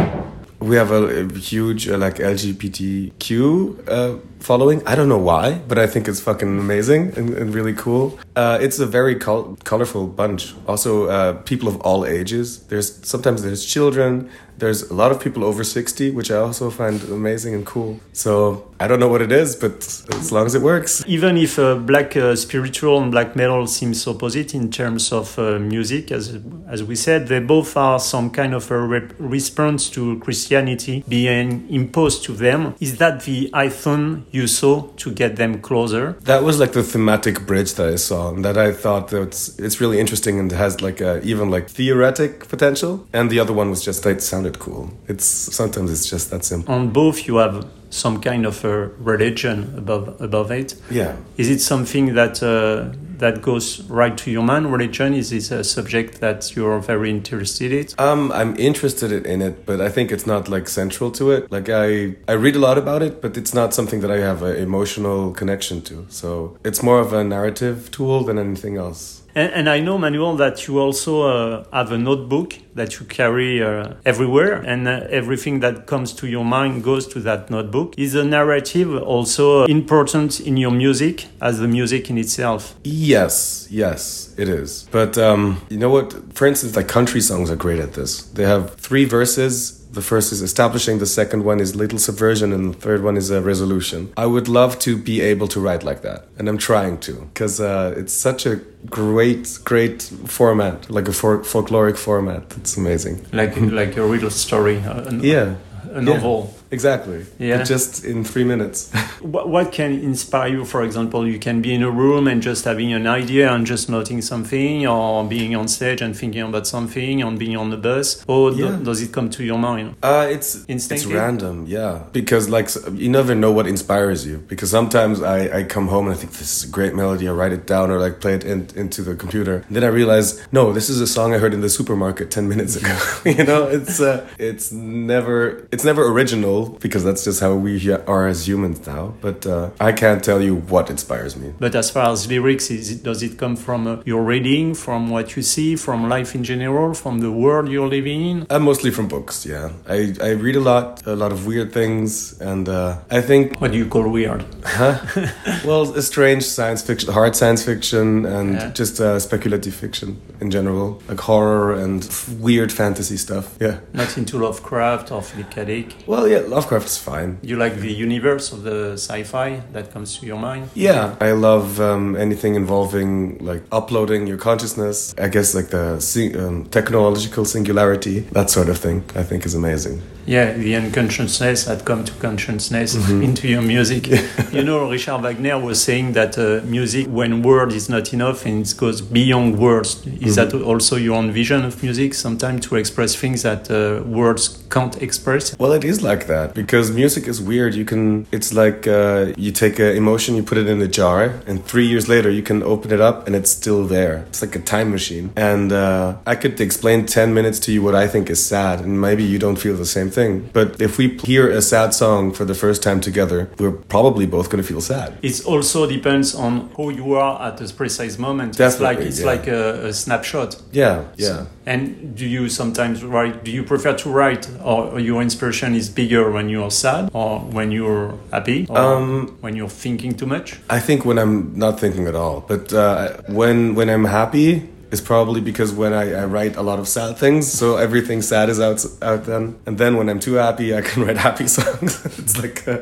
we 0.64 0.76
have 0.76 0.90
a, 0.90 1.24
a 1.24 1.38
huge 1.38 1.88
uh, 1.88 1.98
like 1.98 2.16
LGBTQ 2.16 3.88
uh, 3.88 4.18
following. 4.40 4.86
I 4.86 4.94
don't 4.94 5.08
know 5.08 5.18
why, 5.18 5.60
but 5.68 5.78
I 5.78 5.86
think 5.86 6.08
it's 6.08 6.20
fucking 6.20 6.58
amazing 6.58 7.12
and, 7.16 7.30
and 7.34 7.54
really 7.54 7.74
cool. 7.74 8.18
Uh, 8.34 8.58
it's 8.60 8.78
a 8.78 8.86
very 8.86 9.14
col- 9.16 9.56
colorful 9.64 10.06
bunch. 10.06 10.54
Also, 10.66 11.06
uh, 11.08 11.34
people 11.42 11.68
of 11.68 11.80
all 11.82 12.06
ages. 12.06 12.60
There's 12.64 13.06
sometimes 13.06 13.42
there's 13.42 13.64
children. 13.64 14.30
There's 14.58 14.90
a 14.90 14.94
lot 14.94 15.10
of 15.12 15.20
people 15.20 15.44
over 15.44 15.64
sixty, 15.64 16.10
which 16.10 16.30
I 16.30 16.36
also 16.36 16.70
find 16.70 17.02
amazing 17.04 17.54
and 17.54 17.66
cool. 17.66 18.00
So 18.12 18.72
I 18.80 18.86
don't 18.86 19.00
know 19.00 19.08
what 19.08 19.22
it 19.22 19.32
is, 19.32 19.56
but 19.56 19.76
as 20.14 20.32
long 20.32 20.46
as 20.46 20.54
it 20.54 20.62
works. 20.62 21.02
Even 21.06 21.36
if 21.36 21.58
uh, 21.58 21.76
black 21.76 22.16
uh, 22.16 22.36
spiritual 22.36 23.02
and 23.02 23.10
black 23.10 23.36
metal 23.36 23.66
seems 23.66 24.06
opposite 24.06 24.54
in 24.54 24.70
terms 24.70 25.12
of 25.12 25.38
uh, 25.38 25.58
music, 25.58 26.12
as 26.12 26.38
as 26.68 26.82
we 26.82 26.96
said, 26.96 27.28
they 27.28 27.40
both 27.40 27.76
are 27.76 27.98
some 27.98 28.30
kind 28.30 28.54
of 28.54 28.70
a 28.70 28.78
rep- 28.78 29.14
response 29.18 29.90
to 29.90 30.18
Christianity 30.20 31.04
being 31.08 31.68
imposed 31.70 32.24
to 32.24 32.32
them. 32.32 32.74
Is 32.80 32.98
that 32.98 33.22
the 33.22 33.50
iPhone 33.52 34.22
you 34.30 34.46
saw 34.46 34.88
to 34.96 35.10
get 35.10 35.36
them 35.36 35.60
closer? 35.60 36.12
That 36.22 36.42
was 36.42 36.58
like 36.60 36.72
the 36.72 36.82
thematic 36.82 37.46
bridge 37.46 37.74
that 37.74 37.88
I 37.88 37.96
saw, 37.96 38.32
and 38.34 38.44
that 38.44 38.56
I 38.56 38.72
thought 38.72 39.08
that 39.08 39.22
it's 39.22 39.58
it's 39.58 39.80
really 39.80 39.98
interesting 40.00 40.38
and 40.38 40.50
has 40.52 40.80
like 40.80 41.00
a, 41.00 41.20
even 41.22 41.50
like 41.50 41.68
theoretic 41.68 42.48
potential. 42.48 43.06
And 43.12 43.30
the 43.30 43.40
other 43.40 43.52
one 43.52 43.70
was 43.70 43.84
just 43.84 44.02
that 44.02 44.10
it 44.10 44.22
sounded 44.22 44.53
cool. 44.58 44.90
It's 45.08 45.24
sometimes 45.24 45.90
it's 45.90 46.08
just 46.08 46.30
that 46.30 46.44
simple. 46.44 46.74
On 46.74 46.90
both, 46.90 47.26
you 47.26 47.36
have 47.36 47.66
some 47.90 48.20
kind 48.20 48.44
of 48.44 48.64
a 48.64 48.88
religion 48.98 49.74
above 49.76 50.20
above 50.20 50.50
it. 50.50 50.74
Yeah. 50.90 51.16
Is 51.36 51.48
it 51.48 51.60
something 51.60 52.14
that 52.14 52.42
uh, 52.42 52.96
that 53.18 53.42
goes 53.42 53.82
right 53.88 54.16
to 54.18 54.30
your 54.30 54.42
mind? 54.42 54.72
Religion 54.72 55.14
is 55.14 55.30
this 55.30 55.50
a 55.50 55.62
subject 55.62 56.20
that 56.20 56.54
you're 56.56 56.80
very 56.80 57.10
interested 57.10 57.72
in? 57.72 57.86
Um, 57.98 58.32
I'm 58.32 58.56
interested 58.56 59.12
in 59.26 59.42
it, 59.42 59.66
but 59.66 59.80
I 59.80 59.88
think 59.88 60.10
it's 60.10 60.26
not 60.26 60.48
like 60.48 60.68
central 60.68 61.10
to 61.12 61.30
it. 61.30 61.50
Like 61.50 61.68
I, 61.68 62.16
I 62.28 62.32
read 62.32 62.56
a 62.56 62.58
lot 62.58 62.78
about 62.78 63.02
it, 63.02 63.22
but 63.22 63.36
it's 63.36 63.54
not 63.54 63.72
something 63.74 64.00
that 64.00 64.10
I 64.10 64.18
have 64.18 64.42
an 64.42 64.56
emotional 64.56 65.32
connection 65.32 65.82
to. 65.82 66.06
So 66.08 66.56
it's 66.64 66.82
more 66.82 67.00
of 67.00 67.12
a 67.12 67.22
narrative 67.22 67.90
tool 67.90 68.24
than 68.24 68.38
anything 68.38 68.76
else. 68.76 69.22
And, 69.34 69.52
and, 69.52 69.68
I 69.68 69.80
know, 69.80 69.98
Manuel, 69.98 70.36
that 70.36 70.68
you 70.68 70.78
also 70.78 71.22
uh, 71.22 71.64
have 71.72 71.90
a 71.90 71.98
notebook 71.98 72.54
that 72.74 73.00
you 73.00 73.06
carry 73.06 73.62
uh, 73.62 73.94
everywhere, 74.04 74.54
and 74.54 74.86
uh, 74.86 75.06
everything 75.10 75.60
that 75.60 75.86
comes 75.86 76.12
to 76.14 76.28
your 76.28 76.44
mind 76.44 76.84
goes 76.84 77.06
to 77.08 77.20
that 77.20 77.50
notebook. 77.50 77.94
Is 77.98 78.12
the 78.12 78.24
narrative 78.24 78.94
also 79.02 79.64
important 79.64 80.40
in 80.40 80.56
your 80.56 80.70
music 80.70 81.26
as 81.40 81.58
the 81.58 81.68
music 81.68 82.10
in 82.10 82.18
itself? 82.18 82.76
Yes, 82.84 83.66
yes, 83.70 84.34
it 84.38 84.48
is. 84.48 84.88
But 84.92 85.18
um, 85.18 85.60
you 85.68 85.78
know 85.78 85.90
what? 85.90 86.14
For 86.32 86.46
instance, 86.46 86.76
like 86.76 86.86
country 86.86 87.20
songs 87.20 87.50
are 87.50 87.56
great 87.56 87.80
at 87.80 87.94
this. 87.94 88.22
They 88.22 88.44
have 88.44 88.74
three 88.74 89.04
verses 89.04 89.83
the 89.94 90.02
first 90.02 90.32
is 90.32 90.42
establishing, 90.42 90.98
the 90.98 91.06
second 91.06 91.44
one 91.44 91.60
is 91.60 91.74
little 91.74 91.98
subversion, 91.98 92.52
and 92.52 92.74
the 92.74 92.78
third 92.78 93.02
one 93.02 93.16
is 93.16 93.30
a 93.30 93.40
resolution. 93.40 94.12
I 94.16 94.26
would 94.26 94.48
love 94.48 94.78
to 94.80 94.96
be 94.96 95.20
able 95.20 95.48
to 95.48 95.60
write 95.60 95.82
like 95.84 96.02
that, 96.02 96.26
and 96.38 96.48
I'm 96.48 96.58
trying 96.58 96.98
to, 96.98 97.12
because 97.32 97.60
uh, 97.60 97.94
it's 97.96 98.12
such 98.12 98.46
a 98.46 98.56
great, 98.90 99.58
great 99.64 100.02
format, 100.26 100.90
like 100.90 101.08
a 101.08 101.12
folkloric 101.12 101.96
format. 101.96 102.42
It's 102.56 102.76
amazing. 102.76 103.26
Like 103.32 103.56
like 103.60 103.96
a 103.96 104.04
real 104.06 104.30
story. 104.30 104.78
Uh, 104.78 105.10
yeah. 105.12 105.56
A 105.92 106.00
novel. 106.02 106.50
Yeah. 106.52 106.53
Exactly. 106.70 107.24
Yeah. 107.38 107.58
But 107.58 107.66
just 107.66 108.04
in 108.04 108.24
three 108.24 108.44
minutes. 108.44 108.92
what, 109.20 109.48
what 109.48 109.72
can 109.72 109.92
inspire 109.92 110.48
you? 110.48 110.64
For 110.64 110.82
example, 110.82 111.26
you 111.26 111.38
can 111.38 111.62
be 111.62 111.74
in 111.74 111.82
a 111.82 111.90
room 111.90 112.26
and 112.26 112.42
just 112.42 112.64
having 112.64 112.92
an 112.92 113.06
idea 113.06 113.52
and 113.52 113.66
just 113.66 113.88
noting 113.88 114.20
something, 114.22 114.86
or 114.86 115.24
being 115.24 115.54
on 115.54 115.68
stage 115.68 116.00
and 116.00 116.16
thinking 116.16 116.42
about 116.42 116.66
something, 116.66 117.22
and 117.22 117.38
being 117.38 117.56
on 117.56 117.70
the 117.70 117.76
bus. 117.76 118.24
Or 118.26 118.52
yeah. 118.52 118.76
do, 118.76 118.84
does 118.84 119.02
it 119.02 119.12
come 119.12 119.30
to 119.30 119.44
your 119.44 119.58
mind? 119.58 119.96
Uh, 120.02 120.26
it's 120.30 120.64
instinctive. 120.64 121.10
It's 121.10 121.18
random, 121.18 121.66
yeah. 121.66 122.04
Because 122.12 122.48
like 122.48 122.68
you 122.92 123.08
never 123.08 123.34
know 123.34 123.52
what 123.52 123.66
inspires 123.66 124.26
you. 124.26 124.38
Because 124.38 124.70
sometimes 124.70 125.22
I, 125.22 125.58
I 125.58 125.62
come 125.64 125.88
home 125.88 126.06
and 126.06 126.14
I 126.14 126.18
think 126.18 126.32
this 126.32 126.56
is 126.56 126.68
a 126.68 126.72
great 126.72 126.94
melody. 126.94 127.28
I 127.28 127.32
write 127.32 127.52
it 127.52 127.66
down 127.66 127.90
or 127.90 127.98
like 127.98 128.20
play 128.20 128.34
it 128.34 128.44
in, 128.44 128.68
into 128.74 129.02
the 129.02 129.14
computer. 129.14 129.56
And 129.66 129.76
then 129.76 129.84
I 129.84 129.88
realize 129.88 130.40
no, 130.52 130.72
this 130.72 130.88
is 130.88 131.00
a 131.00 131.06
song 131.06 131.34
I 131.34 131.38
heard 131.38 131.54
in 131.54 131.60
the 131.60 131.68
supermarket 131.68 132.30
ten 132.30 132.48
minutes 132.48 132.76
ago. 132.76 132.96
you 133.24 133.44
know, 133.44 133.68
it's 133.68 134.00
uh, 134.00 134.28
it's 134.38 134.72
never 134.72 135.68
it's 135.70 135.84
never 135.84 136.06
original 136.06 136.53
because 136.62 137.04
that's 137.04 137.24
just 137.24 137.40
how 137.40 137.54
we 137.54 137.92
are 137.92 138.26
as 138.26 138.46
humans 138.48 138.86
now. 138.86 139.14
But 139.20 139.46
uh, 139.46 139.70
I 139.80 139.92
can't 139.92 140.22
tell 140.22 140.40
you 140.42 140.56
what 140.56 140.90
inspires 140.90 141.36
me. 141.36 141.52
But 141.58 141.74
as 141.74 141.90
far 141.90 142.10
as 142.10 142.26
lyrics, 142.26 142.70
it, 142.70 143.02
does 143.02 143.22
it 143.22 143.38
come 143.38 143.56
from 143.56 143.86
uh, 143.86 144.02
your 144.04 144.22
reading, 144.22 144.74
from 144.74 145.10
what 145.10 145.36
you 145.36 145.42
see, 145.42 145.76
from 145.76 146.08
life 146.08 146.34
in 146.34 146.44
general, 146.44 146.94
from 146.94 147.18
the 147.18 147.30
world 147.30 147.68
you're 147.68 147.88
living 147.88 148.20
in? 148.30 148.46
Uh, 148.50 148.58
mostly 148.58 148.90
from 148.90 149.08
books. 149.08 149.46
Yeah, 149.46 149.70
I, 149.88 150.14
I 150.20 150.30
read 150.30 150.56
a 150.56 150.60
lot, 150.60 151.06
a 151.06 151.16
lot 151.16 151.32
of 151.32 151.46
weird 151.46 151.72
things, 151.72 152.38
and 152.40 152.68
uh, 152.68 152.98
I 153.10 153.20
think. 153.20 153.60
What 153.60 153.72
do 153.72 153.78
you 153.78 153.86
call 153.86 154.08
weird? 154.08 154.44
Huh? 154.64 154.98
well, 155.64 155.86
strange 156.02 156.44
science 156.44 156.82
fiction, 156.82 157.12
hard 157.12 157.36
science 157.36 157.64
fiction, 157.64 158.26
and 158.26 158.54
yeah. 158.54 158.70
just 158.70 159.00
uh, 159.00 159.18
speculative 159.18 159.74
fiction 159.74 160.20
in 160.40 160.50
general, 160.50 161.02
like 161.08 161.20
horror 161.20 161.74
and 161.74 162.08
weird 162.38 162.72
fantasy 162.72 163.16
stuff. 163.16 163.56
Yeah. 163.60 163.80
Not 163.92 164.16
into 164.18 164.38
Lovecraft 164.38 165.10
or 165.12 165.22
Philip 165.22 165.50
K. 165.50 165.64
Dick. 165.64 165.96
Well, 166.06 166.28
yeah, 166.28 166.40
Lovecraft's 166.48 166.98
fine. 166.98 167.38
You 167.42 167.56
like 167.56 167.76
the 167.76 167.92
universe 167.92 168.52
of 168.52 168.62
the 168.62 168.92
sci-fi 168.94 169.62
that 169.72 169.92
comes 169.92 170.18
to 170.18 170.26
your 170.26 170.38
mind? 170.38 170.70
Yeah, 170.74 171.16
I 171.20 171.32
love 171.32 171.80
um, 171.80 172.16
anything 172.16 172.54
involving 172.54 173.38
like 173.38 173.62
uploading 173.72 174.26
your 174.26 174.38
consciousness. 174.38 175.14
I 175.18 175.28
guess 175.28 175.54
like 175.54 175.68
the 175.68 175.94
um, 176.38 176.66
technological 176.66 177.44
singularity, 177.44 178.20
that 178.32 178.50
sort 178.50 178.68
of 178.68 178.78
thing. 178.78 179.04
I 179.14 179.22
think 179.22 179.46
is 179.46 179.54
amazing. 179.54 180.02
Yeah, 180.26 180.52
the 180.52 180.76
unconsciousness 180.76 181.66
had 181.66 181.84
come 181.84 182.04
to 182.04 182.12
consciousness 182.14 182.96
mm-hmm. 182.96 183.22
into 183.26 183.48
your 183.48 183.62
music. 183.62 184.08
you 184.52 184.62
know, 184.62 184.88
Richard 184.88 185.22
Wagner 185.22 185.58
was 185.58 185.82
saying 185.82 186.12
that 186.12 186.38
uh, 186.38 186.64
music, 186.66 187.06
when 187.06 187.42
word 187.42 187.72
is 187.72 187.88
not 187.88 188.12
enough 188.12 188.46
and 188.46 188.66
it 188.66 188.74
goes 188.76 189.00
beyond 189.00 189.58
words, 189.58 190.06
is 190.06 190.36
mm-hmm. 190.36 190.58
that 190.58 190.64
also 190.64 190.96
your 190.96 191.16
own 191.16 191.30
vision 191.30 191.64
of 191.64 191.82
music? 191.82 192.14
Sometimes 192.14 192.66
to 192.66 192.76
express 192.76 193.14
things 193.14 193.42
that 193.42 193.70
uh, 193.70 194.02
words 194.04 194.64
can't 194.70 195.00
express. 195.02 195.58
Well, 195.58 195.72
it 195.72 195.84
is 195.84 196.02
like 196.02 196.26
that 196.26 196.54
because 196.54 196.90
music 196.90 197.28
is 197.28 197.40
weird. 197.40 197.74
You 197.74 197.84
can, 197.84 198.26
it's 198.32 198.52
like 198.52 198.86
uh, 198.86 199.32
you 199.36 199.52
take 199.52 199.78
an 199.78 199.96
emotion, 199.96 200.34
you 200.36 200.42
put 200.42 200.58
it 200.58 200.68
in 200.68 200.80
a 200.80 200.88
jar, 200.88 201.40
and 201.46 201.64
three 201.64 201.86
years 201.86 202.08
later 202.08 202.30
you 202.30 202.42
can 202.42 202.62
open 202.62 202.92
it 202.92 203.00
up 203.00 203.26
and 203.26 203.36
it's 203.36 203.50
still 203.50 203.84
there. 203.84 204.24
It's 204.28 204.42
like 204.42 204.56
a 204.56 204.60
time 204.60 204.90
machine. 204.90 205.32
And 205.36 205.72
uh, 205.72 206.16
I 206.26 206.34
could 206.34 206.60
explain 206.60 207.06
10 207.06 207.34
minutes 207.34 207.58
to 207.60 207.72
you 207.72 207.82
what 207.82 207.94
I 207.94 208.06
think 208.06 208.30
is 208.30 208.44
sad, 208.44 208.80
and 208.80 209.00
maybe 209.00 209.22
you 209.22 209.38
don't 209.38 209.56
feel 209.56 209.76
the 209.76 209.86
same 209.86 210.10
thing. 210.14 210.50
But 210.52 210.80
if 210.80 210.98
we 210.98 211.18
hear 211.18 211.50
a 211.50 211.60
sad 211.60 211.92
song 211.94 212.32
for 212.32 212.44
the 212.44 212.54
first 212.54 212.82
time 212.82 213.00
together, 213.00 213.50
we're 213.58 213.72
probably 213.72 214.26
both 214.26 214.48
going 214.50 214.62
to 214.62 214.68
feel 214.68 214.80
sad. 214.80 215.18
It 215.22 215.44
also 215.44 215.86
depends 215.86 216.34
on 216.34 216.70
who 216.76 216.90
you 216.90 217.14
are 217.14 217.48
at 217.48 217.58
this 217.58 217.72
precise 217.72 218.18
moment. 218.18 218.56
Definitely, 218.56 219.06
it's 219.06 219.22
like 219.22 219.38
it's 219.38 219.48
yeah. 219.48 219.64
like 219.66 219.84
a, 219.84 219.86
a, 219.88 219.92
snapshot. 219.92 220.62
Yeah, 220.72 221.04
yeah. 221.16 221.26
So, 221.26 221.46
and 221.66 222.16
do 222.16 222.26
you 222.26 222.48
sometimes 222.48 223.02
write? 223.04 223.44
Do 223.44 223.50
you 223.50 223.64
prefer 223.64 223.94
to 223.96 224.10
write, 224.10 224.48
or 224.62 225.00
your 225.00 225.20
inspiration 225.22 225.74
is 225.74 225.88
bigger 225.88 226.30
when 226.30 226.48
you're 226.48 226.70
sad, 226.70 227.10
or 227.12 227.40
when 227.40 227.70
you're 227.70 228.18
happy, 228.30 228.66
or 228.68 228.78
um, 228.78 229.36
when 229.40 229.56
you're 229.56 229.68
thinking 229.68 230.14
too 230.14 230.26
much? 230.26 230.58
I 230.70 230.80
think 230.80 231.04
when 231.04 231.18
I'm 231.18 231.58
not 231.58 231.80
thinking 231.80 232.06
at 232.06 232.14
all. 232.14 232.40
But 232.46 232.72
uh, 232.72 233.22
when 233.28 233.74
when 233.74 233.88
I'm 233.88 234.04
happy, 234.04 234.68
is 234.94 235.00
probably 235.00 235.40
because 235.40 235.72
when 235.72 235.92
I, 235.92 236.04
I, 236.22 236.24
write 236.24 236.54
a 236.56 236.62
lot 236.62 236.78
of 236.78 236.86
sad 236.88 237.18
things, 237.18 237.50
so 237.60 237.76
everything 237.76 238.22
sad 238.22 238.48
is 238.48 238.60
out 238.60 238.80
out 239.02 239.24
then. 239.30 239.44
And 239.66 239.76
then 239.76 239.96
when 239.98 240.08
I'm 240.08 240.20
too 240.20 240.34
happy, 240.46 240.74
I 240.74 240.82
can 240.86 241.02
write 241.06 241.18
happy 241.28 241.48
songs. 241.48 241.92
it's 242.20 242.36
like 242.42 242.66
uh, 242.66 242.78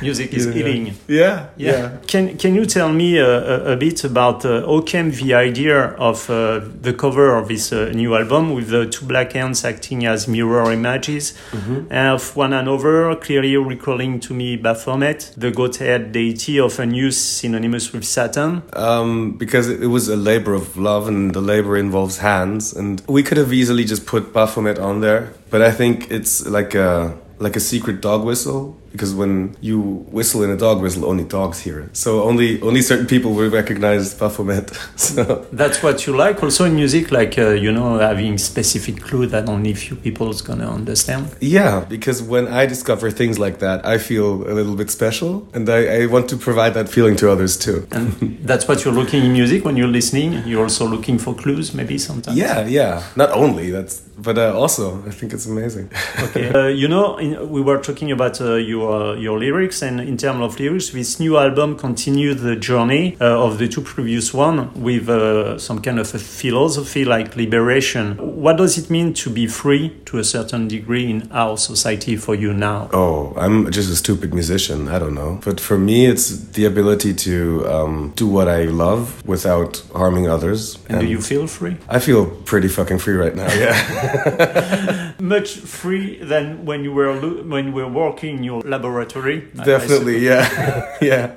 music 0.00 0.32
is 0.32 0.44
healing. 0.54 0.84
Yeah, 1.06 1.48
yeah, 1.56 1.72
yeah. 1.72 1.96
Can 2.06 2.24
Can 2.42 2.54
you 2.54 2.64
tell 2.66 2.90
me 3.02 3.20
uh, 3.20 3.26
a, 3.26 3.72
a, 3.72 3.76
bit 3.76 4.04
about 4.04 4.44
uh, 4.44 4.66
how 4.66 4.80
came 4.92 5.10
the 5.10 5.34
idea 5.34 5.78
of 6.10 6.28
uh, 6.30 6.60
the 6.86 6.94
cover 6.94 7.36
of 7.36 7.48
this 7.48 7.72
uh, 7.72 7.92
new 7.94 8.16
album 8.16 8.54
with 8.54 8.68
the 8.68 8.86
two 8.86 9.06
black 9.06 9.32
hands 9.32 9.64
acting 9.64 10.06
as 10.06 10.26
mirror 10.26 10.72
images 10.72 11.34
mm-hmm. 11.50 11.92
of 11.92 12.34
one 12.36 12.52
another, 12.52 13.14
clearly 13.16 13.56
recalling 13.56 14.20
to 14.20 14.32
me 14.34 14.56
Baphomet, 14.56 15.32
the 15.36 15.50
goat-head 15.50 16.12
deity 16.12 16.58
often 16.60 16.94
used 16.94 17.18
synonymous 17.18 17.92
with 17.92 18.04
Satan? 18.04 18.62
Um, 18.72 19.32
because 19.32 19.68
it 19.68 19.90
was 19.96 20.08
a 20.08 20.16
labor 20.16 20.54
of 20.54 20.76
love 20.76 21.08
and 21.08 21.34
the 21.34 21.41
labor 21.42 21.76
involves 21.76 22.18
hands, 22.18 22.72
and 22.72 23.02
we 23.06 23.22
could 23.22 23.38
have 23.38 23.52
easily 23.52 23.84
just 23.84 24.06
put 24.06 24.32
Baphomet 24.32 24.78
on 24.78 25.00
there, 25.00 25.34
but 25.50 25.60
I 25.62 25.70
think 25.70 26.10
it's 26.10 26.46
like 26.46 26.74
a 26.74 27.16
like 27.38 27.56
a 27.56 27.60
secret 27.60 28.00
dog 28.00 28.24
whistle 28.24 28.76
because 28.92 29.14
when 29.14 29.56
you 29.60 29.80
whistle 30.10 30.42
in 30.42 30.50
a 30.50 30.56
dog 30.56 30.80
whistle, 30.82 31.04
only 31.06 31.24
dogs 31.24 31.60
hear 31.60 31.80
it. 31.80 31.96
So 31.96 32.22
only 32.22 32.60
only 32.62 32.82
certain 32.82 33.06
people 33.06 33.32
will 33.32 33.50
recognize 33.50 34.14
Baphomet. 34.14 34.70
so 34.96 35.46
that's 35.52 35.82
what 35.82 36.06
you 36.06 36.16
like 36.16 36.42
also 36.42 36.64
in 36.64 36.76
music, 36.76 37.10
like 37.10 37.38
uh, 37.38 37.50
you 37.50 37.72
know 37.72 37.98
having 37.98 38.38
specific 38.38 39.00
clue 39.00 39.26
that 39.26 39.48
only 39.48 39.74
few 39.74 39.96
people 39.96 40.30
is 40.30 40.42
gonna 40.42 40.70
understand. 40.70 41.34
Yeah, 41.40 41.84
because 41.88 42.22
when 42.22 42.46
I 42.48 42.66
discover 42.66 43.10
things 43.10 43.38
like 43.38 43.58
that, 43.58 43.84
I 43.84 43.98
feel 43.98 44.42
a 44.48 44.54
little 44.54 44.76
bit 44.76 44.90
special, 44.90 45.48
and 45.54 45.68
I, 45.68 46.02
I 46.02 46.06
want 46.06 46.28
to 46.30 46.36
provide 46.36 46.74
that 46.74 46.88
feeling 46.88 47.16
to 47.16 47.30
others 47.30 47.56
too. 47.56 47.86
and 47.92 48.38
that's 48.42 48.68
what 48.68 48.84
you're 48.84 48.94
looking 48.94 49.24
in 49.24 49.32
music 49.32 49.64
when 49.64 49.76
you're 49.76 49.88
listening. 49.88 50.46
You're 50.46 50.62
also 50.62 50.86
looking 50.86 51.18
for 51.18 51.34
clues, 51.34 51.74
maybe 51.74 51.98
sometimes. 51.98 52.36
Yeah, 52.36 52.66
yeah. 52.66 53.02
Not 53.16 53.30
only 53.30 53.70
that's, 53.70 54.02
but 54.22 54.38
uh, 54.38 54.58
also 54.58 55.02
I 55.06 55.10
think 55.10 55.32
it's 55.32 55.46
amazing. 55.46 55.90
okay, 56.24 56.50
uh, 56.50 56.66
you 56.66 56.88
know, 56.88 57.16
in, 57.18 57.50
we 57.50 57.60
were 57.60 57.78
talking 57.78 58.10
about 58.12 58.40
uh, 58.40 58.54
your 58.54 58.82
your 58.82 59.32
your 59.32 59.38
lyrics. 59.38 59.82
And 59.82 60.00
in 60.00 60.16
terms 60.16 60.40
of 60.40 60.58
lyrics, 60.60 60.90
this 60.90 61.20
new 61.20 61.36
album 61.38 61.76
continues 61.76 62.40
the 62.42 62.56
journey 62.56 63.16
uh, 63.20 63.44
of 63.46 63.58
the 63.58 63.68
two 63.68 63.80
previous 63.80 64.34
one 64.34 64.70
with 64.74 65.08
uh, 65.08 65.58
some 65.58 65.80
kind 65.80 65.98
of 65.98 66.14
a 66.14 66.18
philosophy 66.18 67.04
like 67.04 67.36
liberation. 67.36 68.16
What 68.16 68.56
does 68.56 68.78
it 68.78 68.90
mean 68.90 69.14
to 69.14 69.30
be 69.30 69.46
free 69.46 70.00
to 70.06 70.18
a 70.18 70.24
certain 70.24 70.68
degree 70.68 71.10
in 71.10 71.28
our 71.32 71.56
society 71.56 72.16
for 72.16 72.34
you 72.34 72.52
now? 72.52 72.88
Oh, 72.92 73.34
I'm 73.36 73.70
just 73.70 73.90
a 73.90 73.96
stupid 73.96 74.34
musician. 74.34 74.88
I 74.88 74.98
don't 74.98 75.14
know. 75.14 75.40
But 75.44 75.60
for 75.60 75.78
me, 75.78 76.06
it's 76.06 76.28
the 76.56 76.64
ability 76.64 77.14
to 77.14 77.66
um, 77.68 78.12
do 78.16 78.26
what 78.26 78.48
I 78.48 78.64
love 78.64 79.24
without 79.26 79.82
harming 79.94 80.28
others. 80.28 80.76
And, 80.88 80.98
and 80.98 81.00
do 81.00 81.06
you 81.06 81.20
feel 81.20 81.46
free? 81.46 81.76
I 81.88 81.98
feel 81.98 82.26
pretty 82.26 82.68
fucking 82.68 82.98
free 82.98 83.14
right 83.14 83.34
now. 83.34 83.50
Yeah. 83.52 83.72
Much 85.20 85.56
free 85.56 86.18
than 86.22 86.64
when 86.64 86.84
you 86.84 86.92
were 86.92 87.14
when 87.42 87.66
you 87.68 87.72
were 87.72 87.88
working 87.88 88.38
in 88.38 88.44
your 88.44 88.60
laboratory. 88.62 89.48
Definitely, 89.54 90.18
yeah, 90.18 90.96
yeah. 91.02 91.32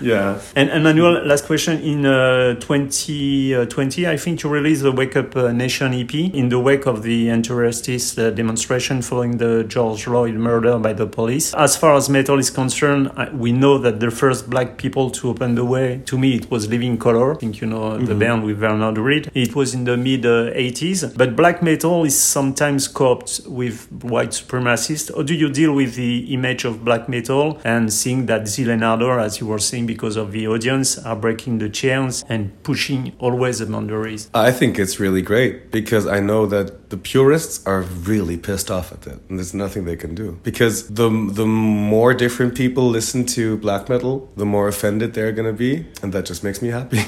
Yeah. 0.00 0.40
And 0.56 0.70
Emmanuel, 0.70 1.24
last 1.26 1.46
question. 1.46 1.80
In 1.80 2.06
uh, 2.06 2.54
2020, 2.54 4.06
I 4.06 4.16
think 4.16 4.42
you 4.42 4.50
released 4.50 4.82
the 4.82 4.92
Wake 4.92 5.16
Up 5.16 5.36
uh, 5.36 5.52
Nation 5.52 5.94
EP 5.94 6.14
in 6.14 6.48
the 6.48 6.58
wake 6.58 6.86
of 6.86 7.02
the 7.02 7.30
anti-racist 7.30 8.18
uh, 8.18 8.30
demonstration 8.30 9.02
following 9.02 9.38
the 9.38 9.64
George 9.64 10.04
Floyd 10.04 10.34
murder 10.34 10.78
by 10.78 10.92
the 10.92 11.06
police. 11.06 11.54
As 11.54 11.76
far 11.76 11.94
as 11.94 12.08
metal 12.08 12.38
is 12.38 12.50
concerned, 12.50 13.10
I, 13.16 13.30
we 13.30 13.52
know 13.52 13.78
that 13.78 14.00
the 14.00 14.10
first 14.10 14.48
black 14.48 14.78
people 14.78 15.10
to 15.10 15.30
open 15.30 15.54
the 15.54 15.64
way, 15.64 16.02
to 16.06 16.18
me, 16.18 16.36
it 16.36 16.50
was 16.50 16.68
Living 16.68 16.98
Colour. 16.98 17.34
I 17.34 17.36
think 17.36 17.60
you 17.60 17.66
know 17.66 17.98
the 17.98 18.14
band 18.14 18.44
with 18.44 18.60
Bernard 18.60 18.98
Reed. 18.98 19.30
It 19.34 19.54
was 19.54 19.74
in 19.74 19.84
the 19.84 19.96
mid 19.96 20.26
uh, 20.26 20.50
80s. 20.52 21.16
But 21.16 21.36
black 21.36 21.62
metal 21.62 22.04
is 22.04 22.18
sometimes 22.20 22.88
coped 22.88 23.40
with 23.46 23.90
white 24.02 24.30
supremacists. 24.30 25.14
Or 25.14 25.22
do 25.22 25.34
you 25.34 25.48
deal 25.48 25.74
with 25.74 25.94
the 25.94 26.32
image 26.32 26.64
of 26.64 26.84
black 26.84 27.08
metal 27.08 27.60
and 27.64 27.92
seeing 27.92 28.26
that 28.26 28.44
and 28.58 28.84
as 29.20 29.40
you 29.40 29.46
were 29.46 29.58
saying, 29.58 29.83
because 29.86 30.16
of 30.16 30.32
the 30.32 30.46
audience, 30.48 30.98
are 30.98 31.16
breaking 31.16 31.58
the 31.58 31.68
chains 31.68 32.24
and 32.28 32.50
pushing 32.62 33.14
always 33.18 33.58
the 33.58 33.66
boundaries? 33.66 34.30
I 34.34 34.50
think 34.52 34.78
it's 34.78 34.98
really 35.00 35.22
great 35.22 35.70
because 35.70 36.06
I 36.06 36.20
know 36.20 36.46
that 36.46 36.90
the 36.90 36.96
purists 36.96 37.64
are 37.66 37.82
really 37.82 38.36
pissed 38.36 38.70
off 38.70 38.92
at 38.92 39.06
it, 39.06 39.20
and 39.28 39.38
there's 39.38 39.54
nothing 39.54 39.84
they 39.84 39.96
can 39.96 40.14
do. 40.14 40.38
Because 40.42 40.88
the 40.88 41.08
the 41.40 41.46
more 41.46 42.14
different 42.14 42.54
people 42.54 42.88
listen 42.88 43.24
to 43.36 43.56
black 43.58 43.88
metal, 43.88 44.30
the 44.36 44.46
more 44.46 44.68
offended 44.68 45.14
they're 45.14 45.32
gonna 45.32 45.52
be, 45.52 45.86
and 46.02 46.12
that 46.12 46.24
just 46.26 46.44
makes 46.44 46.60
me 46.62 46.68
happy. 46.68 47.02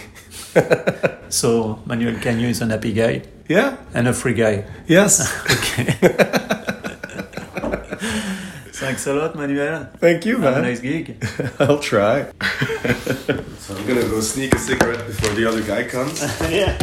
So 1.28 1.80
Manuel 1.86 2.14
Gagneux 2.14 2.50
is 2.50 2.60
an 2.62 2.70
happy 2.70 2.92
guy 2.92 3.22
yeah. 3.48 3.76
and 3.94 4.08
a 4.08 4.12
free 4.12 4.34
guy. 4.34 4.64
Yes. 4.86 5.20
Okay. 5.78 6.46
Thanks 8.78 9.06
a 9.06 9.14
lot, 9.14 9.34
Manuel. 9.34 9.88
Thank 9.98 10.26
you, 10.26 10.38
Have 10.38 10.52
a 10.52 10.60
man. 10.60 10.62
nice 10.64 10.80
gig. 10.80 11.16
I'll 11.58 11.78
try. 11.78 12.30
so 13.58 13.74
I'm 13.74 13.86
gonna 13.86 14.02
go 14.02 14.20
sneak 14.20 14.54
a 14.54 14.58
cigarette 14.58 15.06
before 15.06 15.34
the 15.34 15.46
other 15.46 15.62
guy 15.62 15.84
comes. 15.84 16.20
yeah. 16.50 16.76